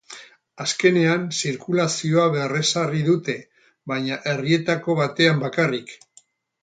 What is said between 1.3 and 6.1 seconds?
zirkulazioa berrezarri dute, baina erreietako batean bakarrik.